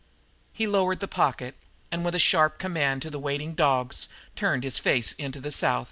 He 0.51 0.65
lowered 0.65 0.99
the 0.99 1.07
pocket, 1.07 1.53
and 1.91 2.03
with 2.03 2.15
a 2.15 2.17
sharp 2.17 2.57
command 2.57 3.03
to 3.03 3.11
the 3.11 3.19
waiting 3.19 3.53
dogs 3.53 4.07
turned 4.35 4.63
his 4.63 4.79
face 4.79 5.11
into 5.19 5.39
the 5.39 5.51
South. 5.51 5.79